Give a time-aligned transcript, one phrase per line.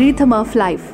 [0.00, 0.84] rhythm of life.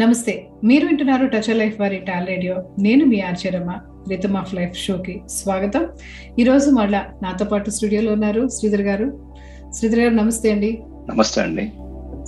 [0.00, 0.32] నమస్తే
[0.64, 2.54] మీరు వింటున్నారు టచ్ లైఫ్ వారి టాల్ రేడియో
[2.86, 3.70] నేను మీ ఆర్చరమ్మ
[4.10, 5.84] రిథమ్ ఆఫ్ లైఫ్ షోకి స్వాగతం.
[6.38, 9.06] ఈరోజు మళ్ళా నాతో పాటు స్టూడియోలో ఉన్నారు శ్రీధర్ గారు.
[9.76, 10.72] శ్రీధర్ గారు నమస్తే అండి.
[11.10, 11.66] నమస్తే అండి.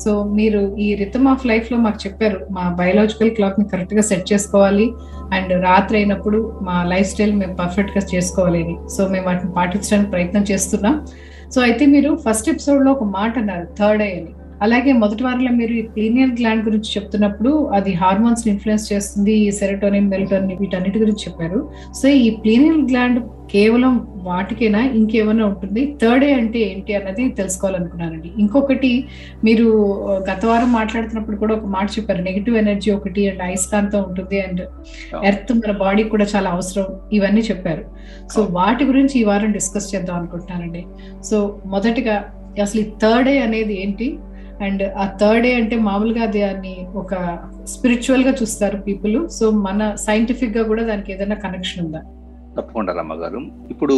[0.04, 4.86] సో మీరు ఈ రిథమ్ ఆఫ్ లైఫ్లో మాకు చెప్పారు మా బయోలాజికల్ క్లాక్ని కరెక్ట్గా సెట్ చేసుకోవాలి
[5.36, 8.62] అండ్ రాత్రి అయినప్పుడు మా లైఫ్ స్టైల్ మేము పర్ఫెక్ట్గా చేసుకోవాలి
[8.96, 10.96] సో మేము వాటిని పాటించడానికి ప్రయత్నం చేస్తున్నాం.
[11.54, 14.32] సో అయితే మీరు ఫస్ట్ ఎపిసోడ్లో ఒక మాట అన్నారు థర్డ్ ఐ అని.
[14.64, 20.10] అలాగే మొదటి వారంలో మీరు ఈ ప్లీనియర్ గ్లాండ్ గురించి చెప్తున్నప్పుడు అది హార్మోన్స్ ఇన్ఫ్లుయెన్స్ చేస్తుంది ఈ సెరటోనిన్
[20.14, 21.60] మెలటోనిన్ వీటన్నిటి గురించి చెప్పారు.
[22.00, 23.20] సో ఈ ప్లీనియర్ గ్లాండ్
[23.52, 23.94] కేవలం
[24.28, 24.80] వాటికైనా?
[24.98, 25.82] ఇంకేమైనా ఉంటుంది?
[26.02, 28.30] థర్డ్ ఏ అంటే ఏంటి అన్నది తెలుసుకోవాలనుకున్నానండి.
[28.42, 28.90] ఇంకొకటి
[29.46, 29.66] మీరు
[30.30, 32.22] గత వారం మాట్లాడుతున్నప్పుడు కూడా ఒక మాట చెప్పారు.
[32.28, 34.62] నెగిటివ్ ఎనర్జీ ఒకటి అండ్ అయస్కాంతం ఉంటుంది అండ్
[35.30, 36.86] ఎర్త్ మన బాడీ కూడా చాలా అవసరం.
[37.12, 37.84] ఇవన్నీ చెప్పారు.
[38.34, 40.84] సో వాటి గురించి ఈ వారం డిస్కస్ చేద్దాం అనుకుంటున్నానండి.
[41.30, 41.38] సో
[41.74, 42.16] మొదటిగా
[42.62, 44.08] అసలు ఈ థర్డ్ ఏ అనేది ఏంటి?
[44.62, 47.14] అండ్ ఆ థర్డ్ డే అంటే మామూలుగా దాన్ని ఒక
[47.64, 49.28] స్పిరిచువల్గా చూస్తారు పీపుల్.
[49.28, 52.02] సో మన సైంటిఫిక్గా కూడా దానికి ఏదైనా కనెక్షన్ ఉందా?
[52.56, 53.40] తప్పకుండా రమ్మగారు
[53.70, 53.96] ఇప్పుడు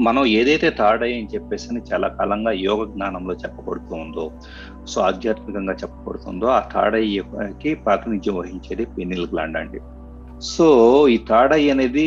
[0.00, 4.24] మనం ఏదైతే థర్డ్ ఐ అని చెప్పేసి చాలా కాలంగా యోగ జ్ఞానంలో చెప్పబడుతూ ఉందో
[4.86, 9.80] సో ఆధ్యాత్మికంగా చెప్పబడుతుందో ఆ థర్డ్ ఐకి ప్రాతినిధ్యం వహించేది పెనిల్ గ్లాండ్ అండి.
[10.42, 10.66] సో
[11.08, 12.06] ఈ థర్డ్ ఐ అనేది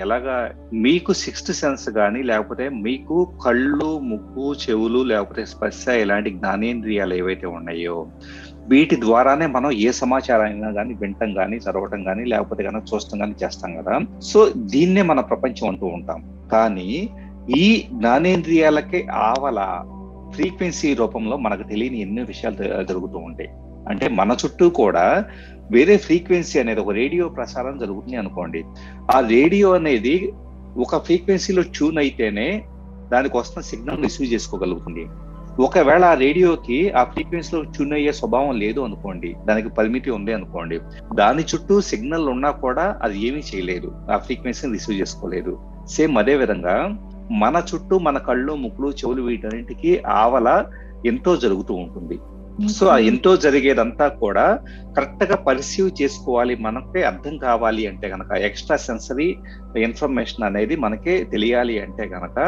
[0.00, 7.46] ఎలాగా మీకు సిక్స్త్ సెన్స్ కానీ లేకపోతే మీకు కళ్ళు ముక్కు చెవులు లేకపోతే స్పర్శ ఇలాంటి జ్ఞానేంద్రియాలు ఏవైతే
[7.46, 8.06] ఉన్నాయో
[8.68, 13.34] వీటి ద్వారానే మనం ఏ సమాచారం అయినా కానీ వింటం కానీ చదవటం కానీ లేకపోతే కానీ చూస్తాం కానీ
[13.44, 14.00] చేస్తాం కదా.
[14.22, 16.48] సో దీన్నే మన ప్రపంచం అంటూ ఉంటాం.
[16.52, 17.08] కానీ
[17.56, 19.84] ఈ జ్ఞానేంద్రియాలకి ఆవల
[20.34, 23.50] ఫ్రీక్వెన్సీ రూపంలో మనకు తెలియని ఎన్నో విషయాలు జరుగుతూ ఉంటాయి.
[23.88, 25.24] అంటే మన చుట్టూ కూడా
[25.70, 28.64] వేరే ఫ్రీక్వెన్సీ అనేది ఒక రేడియో ప్రసారం జరుగుతుంది అనుకోండి.
[29.14, 30.32] ఆ రేడియో అనేది
[30.78, 32.64] ఒక ఫ్రీక్వెన్సీలో ట్యూన్ అయితేనే
[33.12, 35.06] దానికి వస్తున్న సిగ్నల్ రిసీవ్ చేసుకోగలుగుతుంది.
[35.60, 40.80] ఒకవేళ ఆ రేడియోకి ఆ ఫ్రీక్వెన్సీలో ట్యూన్ అయ్యే స్వభావం లేదు అనుకోండి దానికి పరిమితి ఉంది అనుకోండి
[41.14, 43.92] దాని చుట్టూ సిగ్నల్ ఉన్నా కూడా అది ఏమీ చేయలేదు.
[44.10, 45.58] ఆ ఫ్రీక్వెన్సీని రిసీవ్ చేసుకోలేదు.
[45.86, 46.98] సేమ్ అదే విధంగా
[47.30, 50.64] మన చుట్టూ మన కళ్ళు ముక్కులు చెవులు వీటన్నింటికి ఆవల
[51.06, 52.18] ఎంతో జరుగుతూ ఉంటుంది.
[52.76, 54.44] సో ఎంతో జరిగేదంతా కూడా
[54.96, 59.28] కరెక్ట్గా పర్సీవ్ చేసుకోవాలి మనకే అర్థం కావాలి అంటే గనక ఎక్స్ట్రా సెన్సరీ
[59.86, 62.38] ఇన్ఫర్మేషన్ అనేది మనకే తెలియాలి అంటే గనక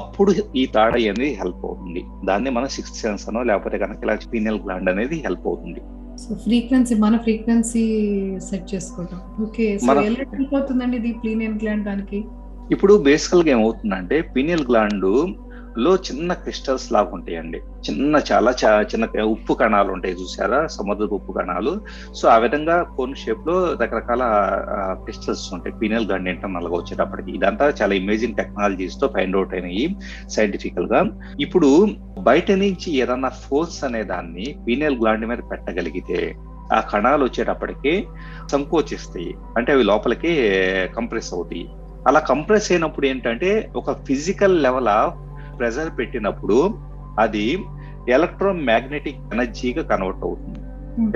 [0.00, 2.02] అప్పుడు ఈ తాడ అనేది హెల్ప్ అవుతుంది.
[2.30, 5.82] దాన్ని మనం సిక్స్త్ సెన్స్ అనో లేకపోతే కనుక ఇలా పీనియల్ గ్లాండ్ అనేది హెల్ప్ అవుతుంది.
[6.22, 7.86] సో ఫ్రీక్వెన్సీ మన ఫ్రీక్వెన్సీ
[8.48, 12.20] సెట్ చేసుకోవడం ఓకే సో ఎలా హెల్ప్ అవుతుందండి ఇది ప్లీనియల్ గ్లాండ్ దానికి?
[12.74, 15.08] ఇప్పుడు బేసికల్గా ఏమవుతుందంటే పీనియల్ గ్లాండ్
[15.78, 17.58] లో చిన్న క్రిస్టల్స్ లాగా ఉంటాయండి.
[17.58, 20.66] చిన్న చాలా చిన్న ఉప్పు కణాలు ఉంటాయి చూసారా?
[20.66, 21.80] సముద్రపు ఉప్పు కణాలు.
[22.14, 24.22] సో ఆ విధంగా కోన్ షేప్లో రకరకాల
[25.02, 25.78] క్రిస్టల్స్ ఉంటాయి.
[25.78, 27.32] పీనల్ గండి ఇంటర్నల్ వచ్చేటప్పటికి.
[27.32, 29.96] ఇదంతా చాలా ఇమేజింగ్ టెక్నాలజీస్తో ఫైండ్ అవుట్ అయినాయి
[30.28, 31.04] సైంటిఫికల్గా
[31.40, 31.88] ఇప్పుడు
[32.20, 36.34] బయట నుంచి ఏదన్నా ఫోర్స్ అనే దాన్ని పీనల్ గ్లాండ్ మీద పెట్టగలిగితే
[36.72, 38.06] ఆ కణాలు వచ్చేటప్పటికి
[38.52, 39.34] సంకోచిస్తాయి.
[39.56, 40.32] అంటే అవి లోపలికి
[40.96, 41.68] కంప్రెస్ అవుతాయి.
[42.06, 45.14] అలా కంప్రెస్ అయినప్పుడు ఏంటంటే ఒక ఫిజికల్ లెవెల్ ఆఫ్
[45.58, 46.78] ప్రెజర్ పెట్టినప్పుడు
[47.18, 47.58] అది
[48.08, 50.58] ఎలక్ట్రోమాగ్నెటిక్ ఎనర్జీగా కన్వర్ట్ అవుతుంది.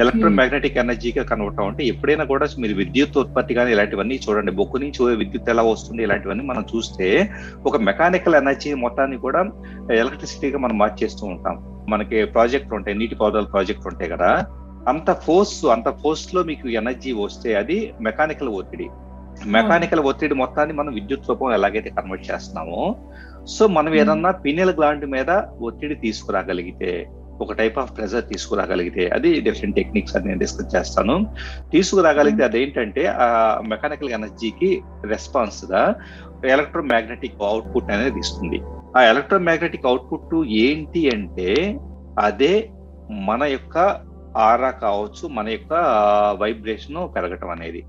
[0.00, 4.52] ఎలక్ట్రోమాగ్నెటిక్ ఎనర్జీగా కన్వర్ట్ అంటే ఎప్పుడైనా కూడా మీరు విద్యుత్ ఉత్పత్తి కానీ ఇలాంటివన్నీ చూడండి.
[4.52, 7.30] బొక్కు నుంచి విద్యుత్ ఎలా వస్తుంది ఇలాంటివన్నీ మనం చూస్తే
[7.66, 9.50] ఒక మెకానికల్ ఎనర్జీ మొత్తాన్ని కూడా
[9.92, 11.84] ఎలక్ట్రిసిటీగా మనం మార్చేస్తూ ఉంటాం.
[11.88, 12.98] మనకి ప్రాజెక్ట్ ఉంటాయి.
[12.98, 14.46] నీటి పారుదల ప్రాజెక్ట్ ఉంటాయి కదా.
[14.88, 18.88] అంత ఫోర్స్ అంత ఫోర్స్లో మీకు ఎనర్జీ వస్తే అది మెకానికల్ ఒత్తిడి.
[19.46, 22.96] మెకానికల్ ఒత్తిడి మొత్తాన్ని మనం విద్యుత్ రూపం ఎలాగైతే కన్వర్ట్ చేస్తున్నామో
[23.46, 25.30] సో మనం ఏదన్నా పినియల్ గ్లాండ్ మీద
[25.60, 27.06] ఒత్తిడి తీసుకురాగలిగితే
[27.40, 31.26] ఒక టైప్ ఆఫ్ ప్రెజర్ తీసుకురాగలిగితే అది డిఫరెంట్ టెక్నిక్స్ అని నేను డిస్కస్ చేస్తాను.
[31.72, 35.94] తీసుకురాగలిగితే అదేంటంటే ఆ మెకానికల్ ఎనర్జీకి రెస్పాన్స్గా
[36.44, 38.60] ఎలక్ట్రోమాగ్నెటిక్ అవుట్పుట్ అనేది ఇస్తుంది.
[38.96, 41.80] ఆ ఎలక్ట్రోమాగ్నెటిక్ అవుట్పుట్ ఏంటి అంటే
[42.18, 42.70] అదే
[43.10, 43.78] మన యొక్క
[44.36, 45.72] ఆరా కావచ్చు మన యొక్క
[46.40, 47.84] వైబ్రేషన్ పెరగటం అనేది.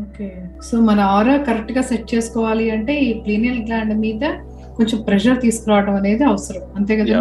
[0.00, 0.42] ఓకే.
[0.62, 4.24] సో మన ఆరా కరెక్ట్గా సెట్ చేసుకోవాలి అంటే ఈ ప్లీనియల్ గ్లాండ్ మీద
[4.78, 6.64] కొంచెం ప్రెషర్ తీసుకురావడం అనేది అవసరం.
[6.78, 7.20] అంతే కదా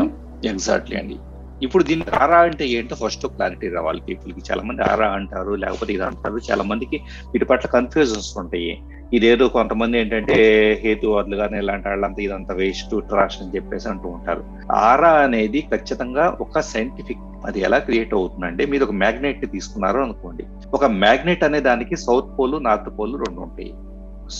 [0.51, 1.17] ఎగ్జాక్ట్లీ అండి.
[1.65, 6.03] ఇప్పుడు దీన్ని ఆరా అంటే ఏంటో ఫస్ట్ క్లారిటీ రావాలి పీపుల్కి చాలా మంది ఆరా అంటారు లేకపోతే ఇది
[6.07, 6.37] అంటారు.
[6.47, 6.97] చాలా మందికి
[7.31, 8.71] వీటి పట్ల కన్ఫ్యూజన్స్ ఉంటాయి.
[9.17, 10.37] ఇదేదో కొంతమంది ఏంటంటే
[10.83, 14.43] హేతువాదులు కానీ ఇలాంటి వాళ్ళంతా ఇదంతా వేస్ట్ ట్రాష్ అని చెప్పేసి అంటూ ఉంటారు.
[14.89, 20.45] ఆరా అనేది ఖచ్చితంగా ఒక సైంటిఫిక్ అది ఎలా క్రియేట్ అవుతుందంటే మీరు ఒక మ్యాగ్నెట్ తీసుకున్నారు అనుకోండి.
[20.77, 23.71] ఒక మ్యాగ్నెట్ అనే దానికి సౌత్ పోల్ నార్త్ పోల్ రెండు ఉంటాయి.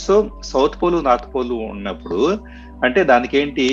[0.03, 0.15] So
[0.51, 2.19] south pole north pole ఉన్నప్పుడు
[2.85, 3.65] అంటే దానికి ఏంటి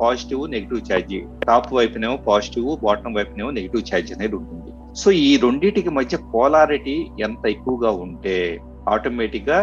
[0.00, 1.14] పాజిటివ్ నెగిటివ్ ఛార్జ్
[1.48, 4.70] టాప్ వైపునేమో పాజిటివ్ బాటమ్ వైపునేమో నెగిటివ్ ఛార్జ్ అనేది ఉంటుంది.
[5.00, 6.96] సో ఈ రెండింటికి మధ్య పోలారిటీ
[7.26, 8.36] ఎంత ఎక్కువగా ఉంటే
[8.94, 9.58] ఆటోమేటిక్గా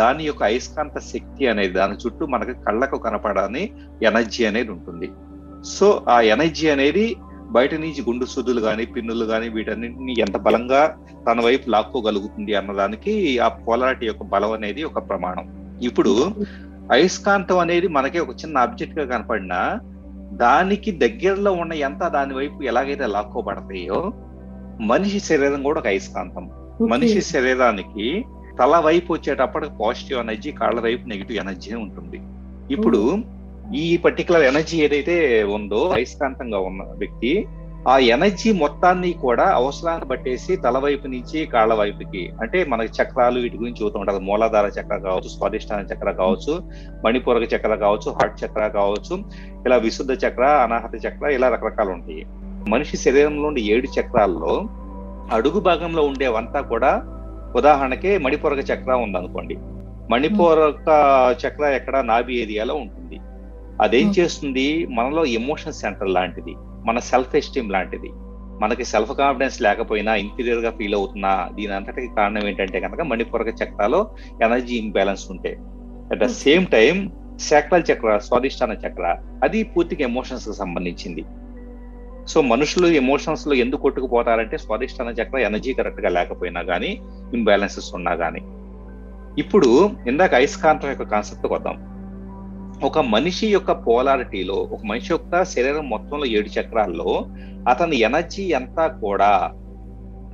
[0.00, 3.70] దాని యొక్క అయస్కాంత శక్తి అనేది దాని చుట్టూ మనకు కళ్ళకు కనపడని
[4.02, 5.08] ఎనర్జీ అనేది ఉంటుంది.
[5.76, 7.16] సో ఆ ఎనర్జీ అనేది
[7.50, 10.80] బయట నుంచి గుండు సుదులు కానీ పిన్నులు కానీ వీటన్నిటిని ఎంత బలంగా
[11.28, 15.46] తన వైపు లాక్కోగలుగుతుంది అన్నదానికి ఆ పోలారిటీ యొక్క బలం అనేది ఒక ప్రమాణం.
[15.82, 16.12] ఇప్పుడు
[16.92, 19.60] అయస్కాంతం అనేది మనకి ఒక చిన్న ఆబ్జెక్ట్గా కనపడినా
[20.32, 24.00] దానికి దగ్గరలో ఉన్న ఎంత దాని వైపు ఎలాగైతే లాక్కోబడతాయో
[24.80, 26.44] మనిషి శరీరం కూడా ఒక అయస్కాంతం.
[26.88, 28.24] మనిషి శరీరానికి
[28.58, 32.18] తల వైపు వచ్చేటప్పటికి పాజిటివ్ ఎనర్జీ కాళ్ళ వైపు నెగిటివ్ ఎనర్జీ ఉంటుంది.
[32.74, 33.00] ఇప్పుడు
[33.74, 37.46] ఈ పర్టికులర్ ఎనర్జీ ఏదైతే ఉందో అయస్కాంతంగా ఉన్న వ్యక్తి
[37.88, 43.56] ఆ ఎనర్జీ మొత్తాన్ని కూడా అవసరాన్ని బట్టేసి తల వైపు నుంచి కాళ్ళ వైపుకి అంటే మనకి చక్రాలు వీటి
[43.56, 46.62] గురించి చూస్తూ ఉంటారు మూలాధార చక్ర కావచ్చు స్వాదిష్టాన చక్ర కావచ్చు
[47.04, 49.24] మణిపూరక చక్ర కావచ్చు హార్ట్ చక్ర కావచ్చు
[49.66, 52.26] ఇలా విశుద్ధ చక్ర అనాహత చక్ర ఇలా రకరకాలు ఉంటాయి.
[52.68, 54.68] మనిషి శరీరంలో ఉండే ఏడు చక్రాల్లో
[55.32, 57.02] అడుగు భాగంలో ఉండేవంతా కూడా
[57.56, 59.58] ఉదాహరణకి మణిపూరక చక్ర ఉందనుకోండి.
[60.10, 60.88] మణిపూరక
[61.46, 63.20] చక్ర ఎక్కడ నాభి ఏరియాలో ఉంటుంది.
[63.82, 64.86] అదేం చేస్తుంది?
[64.86, 66.54] మనలో ఎమోషన్ సెంటర్ లాంటిది.
[66.86, 68.10] మన సెల్ఫ్ ఎస్టీమ్ లాంటిది.
[68.62, 74.10] మనకి సెల్ఫ్ కాన్ఫిడెన్స్ లేకపోయినా ఇన్ఫీరియర్గా ఫీల్ అవుతున్నా దీని అంతటికి కారణం ఏంటంటే కనుక మణిపూరక చక్రాలో
[74.44, 75.58] ఎనర్జీ ఇంబ్యాలెన్స్ ఉంటే.
[76.12, 81.24] At the same time sacral chakra Swadhisthana chakra అది పూర్తిగా ఎమోషన్స్కి సంబంధించింది.
[82.26, 87.00] సో మనుషులు ఎమోషన్స్లో ఎందుకు కొట్టుకుపోతారంటే స్వాదిష్టాన చక్ర ఎనర్జీ కరెక్ట్గా లేకపోయినా కానీ
[87.34, 88.40] ఇంబ్యాలెన్సెస్ ఉన్నా కానీ
[89.40, 91.87] ఇప్పుడు ఇందాక అయస్కాంతం యొక్క కాన్సెప్ట్ వద్దాం
[92.86, 97.12] ఒక మనిషి యొక్క పోలారిటీలో ఒక మనిషి యొక్క శరీరం మొత్తంలో ఏడు చక్రాల్లో
[97.68, 99.30] అతని ఎనర్జీ అంతా కూడా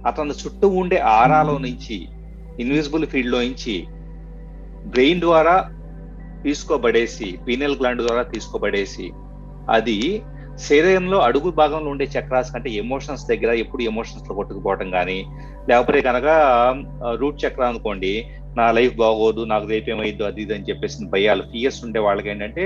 [0.07, 1.97] అతని చుట్టూ ఉండే ఆరాలో నుంచి
[2.59, 3.77] ఇన్విజిబుల్ ఫీల్డ్లో నుంచి
[4.89, 5.57] బ్రెయిన్ ద్వారా
[6.43, 9.07] తీసుకోబడేసి పీనల్ గ్లాండ్ ద్వారా తీసుకోబడేసి
[9.69, 9.99] అది
[10.61, 15.19] శరీరంలో అడుగు భాగంలో ఉండే చక్రాస్ కంటే ఎమోషన్స్ దగ్గర ఎప్పుడు ఎమోషన్స్లో కొట్టుకుపోవటం కానీ
[15.69, 16.27] లేకపోతే కనుక
[17.21, 18.15] రూట్ చక్ర అనుకోండి
[18.57, 22.65] నా లైఫ్ బాగోదు నాకు రేపేమైద్దు అది ఇది అని చెప్పేసి భయాలు ఫియర్స్ ఉండే వాళ్ళకి ఏంటంటే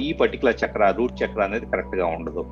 [0.00, 2.42] ఈ పర్టికులర్ చక్ర రూట్ చక్ర అనేది కరెక్ట్గా ఉండదు.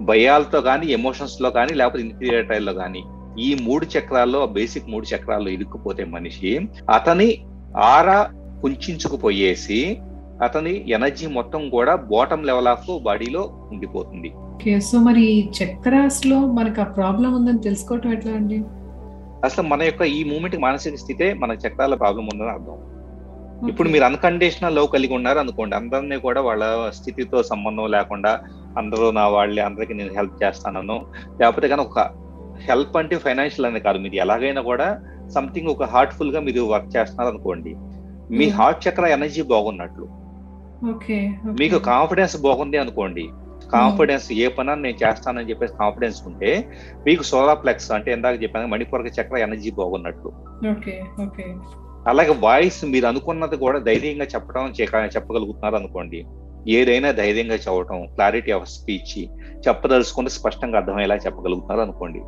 [0.00, 3.02] భయాలతో కానీ ఎమోషన్స్లో కానీ లేకపోతే ఇన్ఫీరియటైల్లో కానీ
[3.38, 6.60] ఈ మూడు చక్రాల్లో బేసిక్ మూడు చక్రాల్లో ఇరుక్కుపోతే మనిషి
[6.90, 7.28] అతని
[7.76, 8.30] ఆరా
[8.62, 9.98] కుంచుకుపోయేసి
[10.42, 13.42] అతని ఎనర్జీ మొత్తం కూడా బాటమ్ లెవెల్ ఆఫ్ బాడీలో
[13.72, 14.30] ఉండిపోతుంది.
[14.80, 18.58] సో మరి చక్రాస్లో మనకు ఆ ప్రాబ్లం ఉందని తెలుసుకోవటం ఎట్లా అండి?
[19.46, 22.78] అసలు మన యొక్క ఈ మూమెంట్ మానసిక స్థితే మన చక్రాల ప్రాబ్లం ఉందని అర్థం.
[23.70, 26.64] ఇప్పుడు మీరు అన్కండిషనల్ లవ్ కలిగి ఉన్నారు అనుకోండి అందరినీ కూడా వాళ్ళ
[26.98, 28.32] స్థితితో సంబంధం లేకుండా
[28.80, 30.96] అందరూ నా వాళ్ళే అందరికి నేను హెల్ప్ చేస్తానను.
[31.40, 32.00] లేకపోతే కానీ ఒక
[32.68, 33.98] హెల్ప్ అంటే ఫైనాన్షియల్ అనేది కాదు.
[33.98, 34.88] మీరు ఎలాగైనా కూడా
[35.36, 37.72] సంథింగ్ ఒక హార్ట్ఫుల్గా మీరు వర్క్ చేస్తున్నారు అనుకోండి
[38.38, 40.06] మీ హార్ట్ చక్ర ఎనర్జీ బాగున్నట్లు.
[41.60, 43.24] మీకు కాన్ఫిడెన్స్ బాగుంది అనుకోండి
[43.74, 46.50] కాన్ఫిడెన్స్ ఏ పని నేను చేస్తానని చెప్పేసి కాన్ఫిడెన్స్ ఉంటే
[47.06, 50.30] మీకు సోలార్ ప్లెక్స్ అంటే ఇందాక చెప్పాను మణిపూరక చక్ర ఎనర్జీ బాగున్నట్లు.
[52.08, 54.72] అలాగే వాయిస్ మీరు అనుకున్నది కూడా ధైర్యంగా చెప్పడం
[55.16, 56.26] చెప్పగలుగుతున్నారు అనుకోండి.
[56.68, 59.14] ఏదైనా ధైర్యంగా చెప్పడం క్లారిటీ ఆఫ్ స్పీచ్
[59.68, 62.20] చెప్పదలుచుకుంటే స్పష్టంగా అర్థమయ్యేలా చెప్పగలుగుతున్నారు అనుకోండి.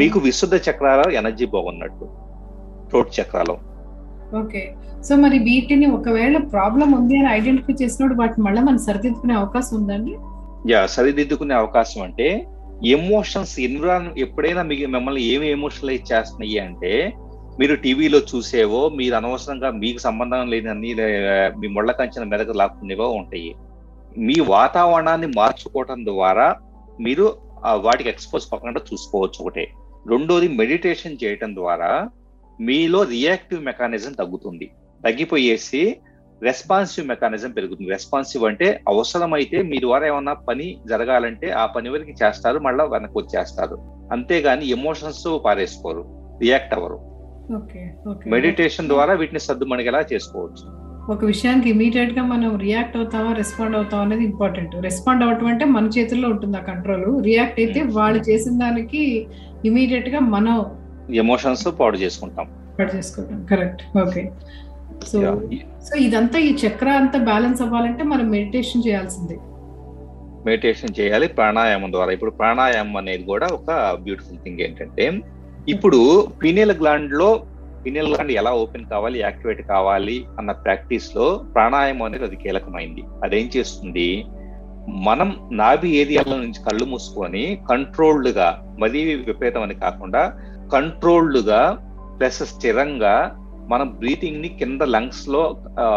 [0.00, 2.06] మీకు విశుద్ధ చక్రాల ఎనర్జీ బాగున్నట్టు
[2.90, 3.56] థ్రోట్ చక్రాలో.
[4.42, 4.74] ఓకే.
[5.02, 10.14] సో మరి వీటిని ఒకవేళ ప్రాబ్లం ఉంది అని ఐడెంటిఫై చేసినప్పుడు వాటిని మళ్ళీ మనం సరిదిద్దుకునే అవకాశం ఉందండి?
[10.70, 12.26] యా సరిదిద్దుకునే అవకాశం అంటే
[12.96, 16.92] ఎమోషన్స్ ఎన్విరాన్ ఎప్పుడైనా మీకు మిమ్మల్ని ఏమి ఎమోషనలైజ్ చేస్తున్నాయి అంటే
[17.60, 20.90] మీరు టీవీలో చూసేవో మీరు అనవసరంగా మీకు సంబంధం లేని అన్ని
[21.60, 23.50] మీ ముళ్ళ కంచిన మెదకు లాక్కునేవో ఉంటాయి.
[24.26, 26.46] మీ వాతావరణాన్ని మార్చుకోవటం ద్వారా
[27.00, 27.24] మీరు
[27.86, 29.64] వాటికి ఎక్స్పోజ్ కాకుండా చూసుకోవచ్చు ఒకటే.
[30.10, 31.90] రెండోది మెడిటేషన్ చేయటం ద్వారా
[32.58, 34.66] మీలో రియాక్టివ్ మెకానిజం తగ్గుతుంది.
[35.04, 35.82] తగ్గిపోయేసి
[36.46, 37.90] రెస్పాన్సివ్ మెకానిజం పెరుగుతుంది.
[37.90, 43.76] రెస్పాన్సివ్ అంటే అవసరమైతే మీ ద్వారా ఏమన్నా పని జరగాలంటే ఆ పని వరకు చేస్తారు మళ్ళీ వెనక్కి వచ్చేస్తారు.
[44.12, 46.04] అంతేగాని ఎమోషన్స్ పారేసుకోరు
[46.42, 46.98] రియాక్ట్ అవ్వరు.
[48.34, 50.66] మెడిటేషన్ ద్వారా వీటిని సర్దుమణిగేలా చేసుకోవచ్చు.
[51.12, 54.74] ఒక విషయానికి ఇమీడియట్గా మనం రియాక్ట్ అవుతామా రెస్పాండ్ అవుతాం అనేది ఇంపార్టెంట్.
[54.86, 57.06] రెస్పాండ్ అవటం అంటే మన చేతుల్లో ఉంటుంది ఆ కంట్రోల్.
[57.28, 59.02] రియాక్ట్ అయితే వాళ్ళు చేసిన దానికి
[59.70, 60.56] ఇమీడియట్గా మనం
[61.24, 62.48] ఎమోషన్స్ పాడు చేసుకుంటాం.
[62.78, 63.38] పాడు చేసుకుంటాం.
[63.52, 64.24] Correct okay.
[65.06, 65.18] సో
[65.88, 69.36] సో ఇదంతా ఈ చక్ర అంతా బ్యాలెన్స్ అవ్వాలంటే మనం మెడిటేషన్ చేయాల్సిందే.
[70.46, 72.12] మెడిటేషన్ చేయాలి ప్రాణాయామం ద్వారా.
[72.12, 75.12] ఇప్పుడు ప్రాణాయామం అనేది కూడా ఒక బ్యూటిఫుల్ థింగ్ ఏంటంటే
[75.68, 77.44] ఇప్పుడు పీనియల్ గ్లాండ్లో
[77.84, 83.02] పీనియల్ గ్లాండ్ ఎలా ఓపెన్ కావాలి యాక్టివేట్ కావాలి అన్న ప్రాక్టీస్లో ప్రాణాయామం అనేది అది కీలకమైంది.
[83.24, 84.24] అదేం చేస్తుంది?
[84.86, 90.32] మనం నాభి ఏరియాల నుంచి కళ్ళు మూసుకొని కంట్రోల్డ్గా మరీ విపరీతం అని కాకుండా
[90.72, 91.78] కంట్రోల్డ్గా
[92.18, 95.40] ప్లస్ స్థిరంగా మనం బ్రీతింగ్ని కింద లంగ్స్లో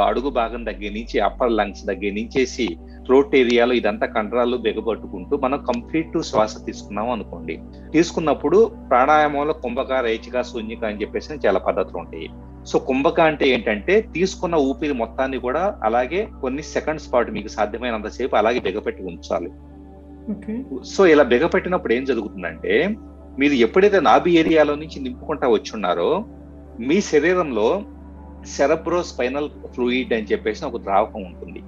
[0.07, 2.65] అడుగు భాగం దగ్గర నుంచి అప్పర్ లంగ్స్ దగ్గర నుంచేసి
[3.05, 7.55] థ్రోట్ ఏరియాలో ఇదంతా కండరాలు బిగబట్టుకుంటూ మనం కంప్లీట్ శ్వాస తీసుకున్నాం అనుకోండి.
[7.93, 8.57] తీసుకున్నప్పుడు
[8.89, 12.27] ప్రాణాయామంలో కుంభక రేచిక శూన్యక అని చెప్పేసి చాలా పద్ధతులు ఉంటాయి.
[12.65, 18.59] సో కుంభక అంటే ఏంటంటే తీసుకున్న ఊపిరి మొత్తాన్ని కూడా అలాగే కొన్ని సెకండ్స్ పాటు మీకు సాధ్యమైనంతసేపు అలాగే
[18.59, 19.51] బిగపెట్టి ఉంచాలి.
[20.93, 22.73] సో ఇలా బిగపెట్టినప్పుడు ఏం జరుగుతుందంటే
[23.39, 26.11] మీరు ఎప్పుడైతే నాభి ఏరియాలో నుంచి నింపుకుంటా వచ్చున్నారో
[26.87, 27.67] మీ శరీరంలో
[28.55, 31.61] సెరబ్రో స్పైనల్ ఫ్లూయిడ్ అని చెప్పేసి ఒక ద్రావకం ఉంటుంది.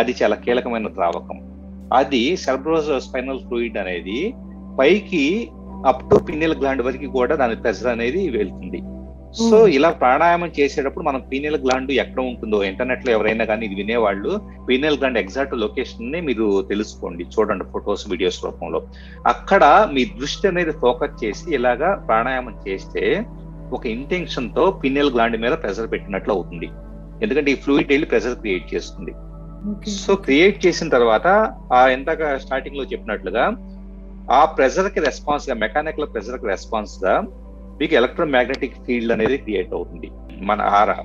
[0.00, 1.38] అది చాలా కీలకమైన ద్రావకం.
[1.98, 4.18] అది సెరబ్రో స్పైనల్ ఫ్లూయిడ్ అనేది
[4.80, 5.24] పైకి
[5.90, 8.80] అప్ టు పిన్నెల్ గ్లాండ్ వరకు కూడా దాని ప్రెషర్ అనేది వెళ్తుంది.
[9.46, 14.30] సో ఇలా ప్రాణాయామం చేసేటప్పుడు మనం పీనియల్ గ్లాండ్ ఎక్కడ ఉంటుందో ఇంటర్నెట్లో ఎవరైనా కానీ ఇది వినేవాళ్ళు
[14.68, 18.80] పీనియల్ గ్లాండ్ ఎగ్జాక్ట్ లొకేషన్ని మీరు తెలుసుకోండి చూడండి ఫొటోస్ వీడియోస్ రూపంలో.
[19.34, 19.64] అక్కడ
[19.96, 23.04] మీ దృష్టి అనేది ఫోకస్ చేసి ఇలాగా ప్రాణాయామం చేస్తే
[23.72, 26.70] ఒక ఇంటెన్షన్తో పినియల్ గ్లాండ్ మీద ప్రెషర్ పెట్టినట్లు అవుతుంది.
[27.22, 29.14] ఎందుకంటే ఈ ఫ్లూయిడ్ వెళ్ళి ప్రెషర్ క్రియేట్ చేస్తుంది.
[29.90, 33.56] సో క్రియేట్ చేసిన తర్వాత ఆ ఇందాక స్టార్టింగ్లో చెప్పినట్లుగా
[34.32, 37.20] ఆ ప్రెషర్కి రెస్పాన్స్గా మెకానికల్ ప్రెషర్కి రెస్పాన్స్గా
[37.80, 40.10] మీకు ఎలక్ట్రోమాగ్నెటిక్ ఫీల్డ్ అనేది క్రియేట్ అవుతుంది.
[40.40, 40.96] మన ఆరా.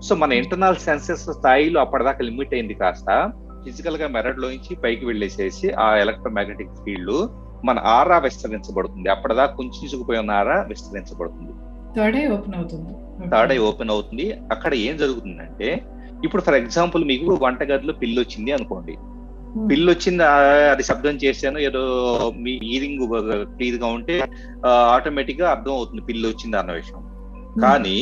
[0.00, 3.32] సో మన ఇంటర్నల్ సెన్సెస్ స్థాయిలో అప్పటిదాకా లిమిట్ అయింది కాస్త
[3.64, 7.28] ఫిజికల్గా మెరడ్ లోంచి పైకి వెళ్ళేసేసి ఆ ఎలక్ట్రోమాగ్నెటిక్ ఫీల్డ్
[7.64, 9.10] మన ఆరా విస్తరించబడుతుంది.
[9.10, 11.52] అప్పటిదాకా కుంచుకుపోయి ఉన్న ఆరా విస్తరించబడుతుంది.
[11.96, 12.92] థర్డ్ ఐ ఓపెన్ అవుతుంది.
[13.30, 14.26] థర్డ్ ఐ ఓపెన్ అవుతుంది.
[14.52, 15.68] అక్కడ ఏం జరుగుతుందంటే
[16.24, 18.94] ఇప్పుడు ఫర్ ఎగ్జాంపుల్ మీకు వంటగదిలో పిల్లి వచ్చింది అనుకోండి.
[19.70, 20.22] పిల్లి వచ్చింది
[20.72, 21.82] అది శబ్దం చేశాను ఏదో
[22.44, 23.04] మీ ఈరింగ్
[23.54, 24.16] క్లియర్గా ఉంటే
[24.94, 27.02] ఆటోమేటిక్గా అర్థం అవుతుంది పిల్లి వచ్చింది అన్న విషయం.
[27.64, 27.98] కానీ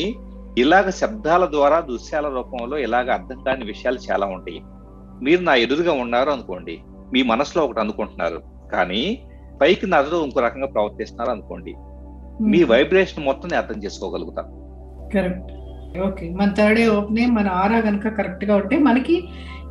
[0.58, 4.60] ఇలాగ శబ్దాల ద్వారా దృశ్యాల రూపంలో ఇలాగ అర్థం కాని విషయాలు చాలా ఉంటాయి.
[5.24, 6.76] మీరు నా ఎదురుగా ఉన్నారు అనుకోండి
[7.12, 8.38] మీ మనసులో ఒకటి అనుకుంటున్నారు.
[8.72, 9.02] కానీ
[9.60, 11.72] పైకి నజరు ఇంకో రకంగా ప్రవర్తిస్తున్నారు అనుకోండి
[12.40, 14.42] మీ వైబ్రేషన్ మొత్తం అర్థం చేసుకోగలుగుతా.
[15.12, 15.52] కరెక్ట్
[16.06, 19.14] ఓకే మన థర్డ్ ఏ ఓపెన్ మన ఆరా కనుక కరెక్ట్గా ఉంటే మనకి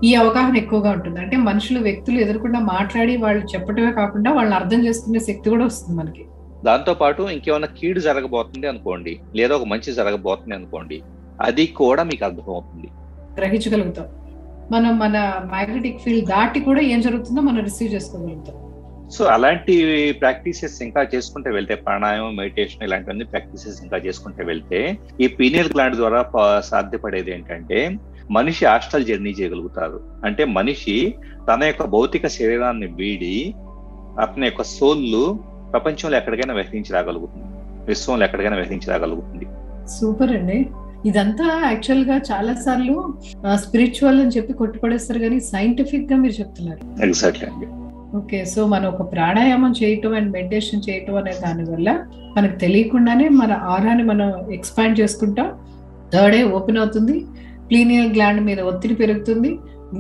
[0.04, 1.20] ఈ అవగాహన ఎక్కువగా ఉంటుంది.
[1.22, 6.26] అంటే మనుషులు వ్యక్తులు ఎదురకుండా మాట్లాడి వాళ్ళు చెప్పటమే కాకుండా వాళ్ళని అర్థం చేసుకునే శక్తి కూడా వస్తుంది మనకి.
[6.66, 11.02] దాంతో పాటు ఇంకేమైనా కీడు జరగబోతుంది అనుకోండి లేదా ఒక మంచి జరగబోతుంది అనుకోండి
[11.42, 12.88] అది కూడా మీకు అర్థమవుతుంది.
[13.40, 14.08] గ్రహించగలుగుతాం.
[14.72, 15.18] మనం మన
[15.54, 18.56] మ్యాగ్నెటిక్ ఫీల్డ్ దాటి కూడా ఏం జరుగుతుందో మనం రిసీవ్ చేసుకోగలుగుతాం.
[19.14, 19.74] సో అలాంటి
[20.22, 24.80] ప్రాక్టీసెస్ ఇంకా చేసుకుంటే వెళ్తే ప్రాణాయామం మెడిటేషన్ ఇలాంటివన్నీ ప్రాక్టీసెస్ ఇంకా చేసుకుంటే వెళ్తే
[25.24, 26.22] ఈ పీనియల్ గ్లాండ్ ద్వారా
[26.70, 27.80] సాధ్యపడేది ఏంటంటే
[28.32, 30.00] మనిషి హాస్టల్ జర్నీ చేయగలుగుతారు.
[30.26, 30.96] అంటే మనిషి
[31.50, 33.36] తన యొక్క భౌతిక శరీరాన్ని వీడి
[34.24, 35.24] అతని యొక్క సోల్లు
[35.72, 37.48] ప్రపంచంలో ఎక్కడికైనా విహరించి రాగలుగుతుంది
[37.92, 39.48] విశ్వంలో ఎక్కడికైనా విహరించి రాగలుగుతుంది
[39.88, 40.60] సూపర్ అండి.
[41.10, 42.96] ఇదంతా యాక్చువల్గా చాలా సార్లు
[43.64, 46.82] స్పిరిచువల్ అని చెప్పి కొట్టుపడేస్తారు కానీ సైంటిఫిక్గా మీరు చెప్తున్నారు.
[47.04, 47.68] ఎగ్జాక్ట్లీ అండి.
[48.20, 51.90] ఓకే సో మనం ఒక ప్రాణాయామం చేయటం అండ్ మెడిటేషన్ చేయటం అనే దాని వల్ల
[52.36, 55.48] మనకు తెలియకుండానే మన ఆరాని మనం ఎక్స్పాండ్ చేసుకుంటాం.
[56.14, 57.16] థర్డ్ ఏ ఓపెన్ అవుతుంది.
[57.70, 59.52] ప్లీనియల్ గ్లాండ్ మీద ఒత్తిడి పెరుగుతుంది.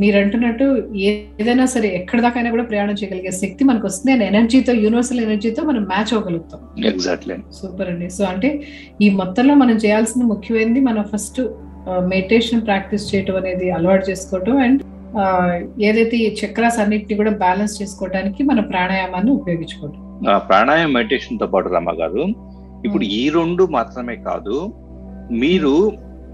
[0.01, 0.65] మీరు అంటున్నట్టు
[1.09, 4.11] ఏదైనా సరే ఎక్కడి దాకైనా కూడా ప్రయాణం చేయగలిగే శక్తి మనకు వస్తుంది.
[4.15, 6.61] అండ్ ఎనర్జీతో యూనివర్సల్ ఎనర్జీతో మనం మ్యాచ్ అవ్వగలుగుతాం.
[6.91, 8.07] ఎగ్జాక్ట్లీ సూపర్ అండి.
[8.17, 8.49] సో అంటే
[9.05, 11.39] ఈ మొత్తంలో మనం చేయాల్సిన ముఖ్యమైనది మనం ఫస్ట్
[12.13, 14.55] మెడిటేషన్ ప్రాక్టీస్ చేయటం అనేది అలవాటు చేసుకోవటం.
[14.65, 14.81] అండ్
[15.79, 20.01] ఏదైతే ఈ చక్రాస్ అన్నిటిని కూడా బ్యాలెన్స్ చేసుకోవడానికి మన ప్రాణాయామాన్ని ఉపయోగించుకోవటం.
[20.47, 22.23] ప్రాణాయామ మెడిటేషన్తో పాటు రమ్మ గారు
[22.85, 24.55] ఇప్పుడు ఈ రెండు మాత్రమే కాదు
[25.43, 25.73] మీరు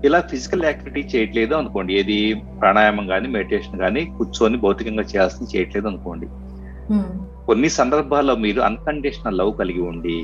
[0.06, 2.18] ఇలా ఫిజికల్ యాక్టివిటీ చేయట్లేదు అనుకోండి ఏది
[2.62, 6.28] ప్రాణాయామం కానీ మెడిటేషన్ కానీ కూర్చొని భౌతికంగా చేయాల్సింది చేయట్లేదు అనుకోండి.
[7.46, 10.16] కొన్ని సందర్భాల్లో మీరు అన్కండిషనల్ లవ్ కలిగి ఉండి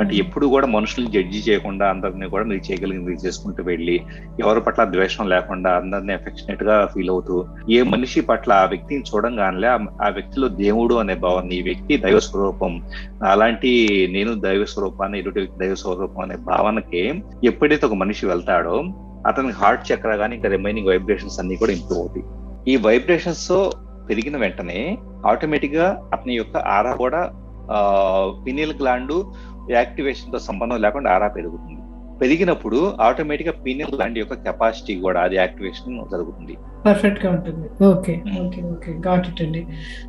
[0.00, 3.96] అంటే ఎప్పుడు కూడా మనుషుల్ని జడ్జి చేయకుండా అందరినీ కూడా మీరు చేయగలిగింది చేసుకుంటూ వెళ్ళి
[4.40, 7.36] ఎవరి పట్ల ద్వేషం లేకుండా అందరినీ అఫెక్షనేట్గా ఫీల్ అవుతూ
[7.70, 9.68] ఏ మనిషి పట్ల ఆ వ్యక్తిని చూడంగానే
[10.02, 12.74] ఆ వ్యక్తిలో దేవుడు అనే భావన ఈ వ్యక్తి దైవ స్వరూపం
[13.22, 13.72] అలాంటి
[14.10, 17.02] నేను దైవ స్వరూపాన్ని వ్యక్తి దైవ స్వరూపం అనే భావనకి
[17.44, 18.76] ఎప్పుడైతే ఒక మనిషి వెళ్తాడో
[19.26, 22.24] అతనికి హార్ట్ చక్ర కానీ ఇంకా రిమైనింగ్ వైబ్రేషన్స్ అన్ని కూడా ఇంప్రూవ్ అవుతాయి.
[22.68, 23.50] ఈ వైబ్రేషన్స్
[24.08, 27.20] పెరిగిన వెంటనే ఆటోమేటిక్గా అతని యొక్క ఆరా కూడా
[28.46, 29.12] పినియల్ గ్లాండ్
[29.72, 31.79] యాక్టివేషన్తో సంబంధం లేకుండా ఆరా పెరుగుతుంది
[32.20, 36.56] పెరిగినప్పుడు ఆటోమేటిక్గా పీనియల్ గ్లాండ్ యొక్క కెపాసిటీ కూడా అది యాక్టివేషన్ జరుగుతుంది.
[36.86, 37.66] పర్ఫెక్ట్గా ఉంటుంది.
[37.84, 38.12] Okay
[38.42, 39.62] okay okay got it అండి.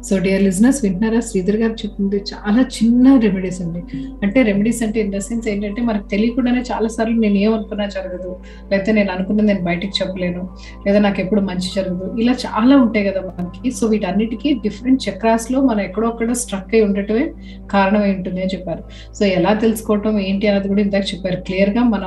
[0.08, 1.20] సో డియర్ లిజినెస్ వింటున్నారా?
[1.20, 3.82] శ్రీధర్ గారు చెప్పింది చాలా చిన్న రెమెడీస్ అండి.
[4.24, 8.32] అంటే రెమెడీస్ అంటే ఇన్ ద సెన్స్ ఏంటంటే మనకు తెలియకుండానే చాలా సార్లు నేను ఏమనుకున్నా జరగదు.
[8.72, 10.44] లేకపోతే నేను అనుకున్నది నేను బయటికి చెప్పలేను.
[10.88, 12.08] లేదా నాకు ఎప్పుడు మంచి జరగదు.
[12.22, 13.72] ఇలా చాలా ఉంటాయి కదా మనకి.
[13.72, 17.26] సో వీటన్నిటికీ డిఫరెంట్ చక్రాస్లో మనం ఎక్కడొక్కడ స్ట్రక్ అయి ఉండటమే
[17.74, 18.84] కారణమై ఉంటుంది అని చెప్పారు.
[19.14, 21.40] సో ఎలా తెలుసుకోవటం ఏంటి అన్నది కూడా ఇందాక చెప్పారు.
[21.50, 22.01] క్లియర్గా మనం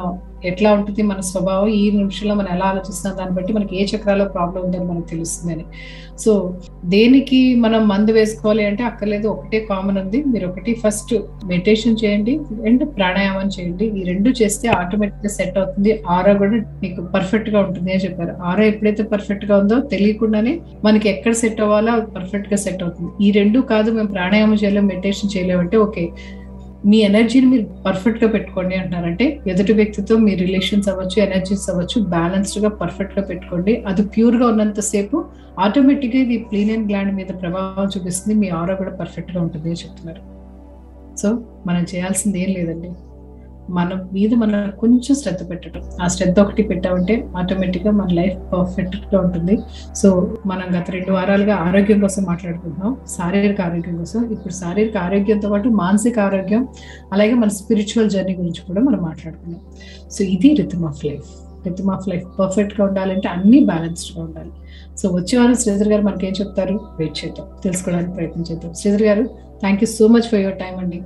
[0.49, 4.61] ఎట్లా ఉంటుంది మన స్వభావం ఈ నిమిషంలో మనం ఎలా ఆలోచిస్తున్నాం దాన్ని బట్టి మనకి ఏ చక్రాలో ప్రాబ్లం
[4.67, 5.65] ఉందని మనకు తెలుస్తుందని.
[6.23, 6.33] సో
[6.95, 10.19] దేనికి మనం మందు వేసుకోవాలి అంటే అక్కర్లేదు ఒకటే కామన్ ఉంది.
[10.33, 11.15] మీరు ఒకటి ఫస్ట్
[11.53, 12.35] మెడిటేషన్ చేయండి
[12.69, 13.89] అండ్ ప్రాణాయామం చేయండి.
[13.99, 15.93] ఈ రెండు చేస్తే ఆటోమేటిక్గా సెట్ అవుతుంది.
[16.17, 18.35] ఆరా కూడా మీకు పర్ఫెక్ట్గా ఉంటుంది అని చెప్పారు.
[18.51, 20.55] ఆరా ఎప్పుడైతే పర్ఫెక్ట్గా ఉందో తెలియకుండానే
[20.89, 23.11] మనకి ఎక్కడ సెట్ అవ్వాలో పర్ఫెక్ట్గా సెట్ అవుతుంది.
[23.27, 26.07] ఈ రెండు కాదు మేము ప్రాణాయామం చేయలేము మెడిటేషన్ చేయలేమంటే ఓకే.
[26.91, 33.27] మీ ఎనర్జీని మీరు పర్ఫెక్ట్గా పెట్టుకోండి అంటున్నారంటే ఎదుటి వ్యక్తితో మీ రిలేషన్స్ అవ్వచ్చు ఎనర్జీస్ అవ్వచ్చు బ్యాలెన్స్డ్గా పర్ఫెక్ట్గా
[33.27, 33.85] పెట్టుకోండి.
[33.87, 35.25] అది ప్యూర్గా ఉన్నంతసేపు
[35.61, 40.23] ఆటోమేటిక్గా ఇది ప్లీనియన్ గ్లాండ్ మీద ప్రభావం చూపిస్తుంది మీ ఆరో కూడా పర్ఫెక్ట్గా ఉంటుంది అని చెప్తున్నారు.
[41.17, 41.29] సో
[41.67, 42.91] మనం చేయాల్సింది ఏం లేదండి.
[43.71, 49.59] మన మీద మనం కొంచెం శ్రద్ధ పెట్టడం ఆ శ్రద్ధ ఒకటి పెట్టామంటే ఆటోమేటిక్గా మన లైఫ్ పర్ఫెక్ట్గా ఉంటుంది.
[49.97, 52.97] సో మనం గత రెండు వారాలుగా ఆరోగ్యం కోసం మాట్లాడుకుంటున్నాం.
[53.07, 54.25] శారీరక ఆరోగ్యం కోసం.
[54.25, 56.69] ఇప్పుడు శారీరక ఆరోగ్యంతో పాటు మానసిక ఆరోగ్యం
[57.13, 59.61] అలాగే మన స్పిరిచువల్ జర్నీ గురించి కూడా మనం మాట్లాడుకున్నాం
[60.11, 61.25] సో ఇది rhythm of life
[61.67, 64.51] rhythm of life పర్ఫెక్ట్గా ఉండాలంటే అన్ని బ్యాలెన్స్డ్గా ఉండాలి.
[64.97, 66.81] సో వచ్చే వారం శ్రీధర్ గారు మనకి ఏం చెప్తారు?
[66.99, 67.47] వెయిట్ చేద్దాం.
[67.65, 68.75] తెలుసుకోవడానికి ప్రయత్నం చేద్దాం.
[68.75, 69.25] శ్రీధర్ గారు
[69.61, 71.03] thank you so much for your time అండి.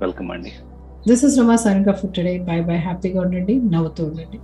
[0.00, 0.52] వెల్కమ్ అండి.
[1.06, 4.38] This is Rama signing off today bye bye హ్యాపీగా ఉండండి నవ్వుతూ ఉండండి